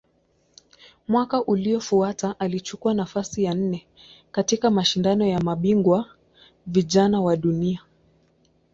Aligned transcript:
Mwaka 1.07 1.43
uliofuata 1.43 2.39
alichukua 2.39 2.93
nafasi 2.93 3.43
ya 3.43 3.53
nne 3.53 3.87
katika 4.31 4.71
Mashindano 4.71 5.25
ya 5.25 5.39
Mabingwa 5.39 6.05
Vijana 6.67 7.21
wa 7.21 7.37
Dunia. 7.37 7.81